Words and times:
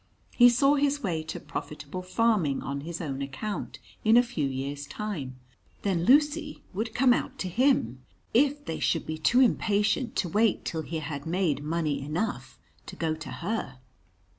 He 0.35 0.49
saw 0.49 0.77
his 0.77 1.03
way 1.03 1.21
to 1.25 1.39
profitable 1.39 2.01
farming 2.01 2.63
on 2.63 2.81
his 2.81 3.01
own 3.01 3.21
account 3.21 3.77
in 4.03 4.17
a 4.17 4.23
few 4.23 4.47
years' 4.47 4.87
time. 4.87 5.35
Then 5.83 6.05
Lucy 6.05 6.63
would 6.73 6.95
come 6.95 7.13
out 7.13 7.37
to 7.37 7.47
him, 7.47 8.01
if 8.33 8.65
they 8.65 8.79
should 8.79 9.05
be 9.05 9.19
too 9.19 9.41
impatient 9.41 10.15
to 10.15 10.27
wait 10.27 10.65
till 10.65 10.81
he 10.81 10.97
had 10.97 11.27
made 11.27 11.61
money 11.63 12.01
enough 12.01 12.57
to 12.87 12.95
go 12.95 13.13
to 13.13 13.29
her. 13.29 13.77